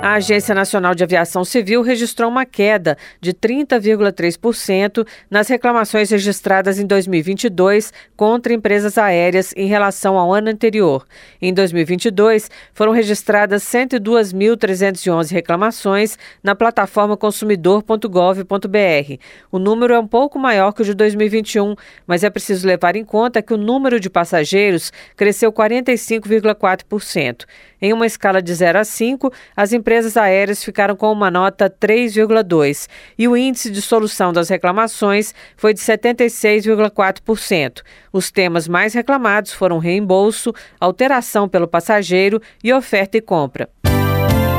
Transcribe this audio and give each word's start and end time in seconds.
A 0.00 0.14
Agência 0.14 0.54
Nacional 0.54 0.94
de 0.94 1.02
Aviação 1.02 1.44
Civil 1.44 1.82
registrou 1.82 2.30
uma 2.30 2.46
queda 2.46 2.96
de 3.20 3.34
30,3% 3.34 5.04
nas 5.28 5.48
reclamações 5.48 6.10
registradas 6.10 6.78
em 6.78 6.86
2022 6.86 7.92
contra 8.16 8.54
empresas 8.54 8.96
aéreas 8.96 9.52
em 9.56 9.66
relação 9.66 10.16
ao 10.16 10.32
ano 10.32 10.50
anterior. 10.50 11.04
Em 11.42 11.52
2022, 11.52 12.48
foram 12.72 12.92
registradas 12.92 13.64
102.311 13.64 15.32
reclamações 15.32 16.16
na 16.44 16.54
plataforma 16.54 17.16
consumidor.gov.br. 17.16 19.18
O 19.50 19.58
número 19.58 19.94
é 19.94 19.98
um 19.98 20.06
pouco 20.06 20.38
maior 20.38 20.70
que 20.72 20.82
o 20.82 20.84
de 20.84 20.94
2021, 20.94 21.74
mas 22.06 22.22
é 22.22 22.30
preciso 22.30 22.68
levar 22.68 22.94
em 22.94 23.04
conta 23.04 23.42
que 23.42 23.52
o 23.52 23.58
número 23.58 23.98
de 23.98 24.08
passageiros 24.08 24.92
cresceu 25.16 25.52
45,4%. 25.52 27.46
Em 27.80 27.92
uma 27.92 28.06
escala 28.06 28.42
de 28.42 28.52
0 28.52 28.78
a 28.78 28.84
5, 28.84 29.32
as 29.56 29.72
empresas 29.72 29.87
aéreas 30.16 30.64
ficaram 30.64 30.96
com 30.96 31.12
uma 31.12 31.30
nota 31.30 31.70
3,2 31.70 32.88
e 33.18 33.28
o 33.28 33.36
índice 33.36 33.70
de 33.70 33.80
solução 33.80 34.32
das 34.32 34.48
reclamações 34.48 35.32
foi 35.56 35.72
de 35.74 35.80
76,4%. 35.80 37.82
Os 38.12 38.30
temas 38.30 38.68
mais 38.68 38.94
reclamados 38.94 39.52
foram 39.52 39.78
reembolso, 39.78 40.52
alteração 40.80 41.48
pelo 41.48 41.66
passageiro 41.66 42.40
e 42.62 42.72
oferta 42.72 43.16
e 43.16 43.20
compra. 43.20 43.68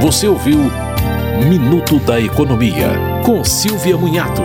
Você 0.00 0.26
ouviu 0.26 0.58
Minuto 1.48 1.98
da 2.00 2.20
Economia, 2.20 2.90
com 3.24 3.42
Silvia 3.42 3.96
Munhato. 3.96 4.42